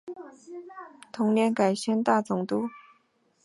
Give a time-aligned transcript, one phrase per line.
[1.11, 2.67] 同年改宣大总督。